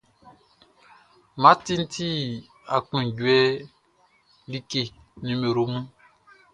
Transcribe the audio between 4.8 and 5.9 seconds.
nin nimero mun.